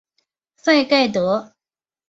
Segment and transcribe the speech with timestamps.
[0.55, 1.53] 赛盖德。